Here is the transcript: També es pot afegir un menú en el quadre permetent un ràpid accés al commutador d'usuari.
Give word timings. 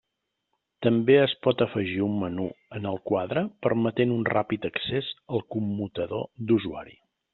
També 0.85 1.17
es 1.25 1.33
pot 1.47 1.61
afegir 1.65 1.99
un 2.05 2.15
menú 2.23 2.47
en 2.79 2.89
el 2.93 2.97
quadre 3.11 3.43
permetent 3.67 4.15
un 4.17 4.25
ràpid 4.33 4.67
accés 4.71 5.11
al 5.37 5.45
commutador 5.57 6.27
d'usuari. 6.51 6.99